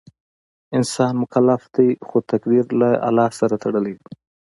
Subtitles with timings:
[0.77, 4.09] انسان مکلف دی خو تقدیر له الله سره تړلی دی.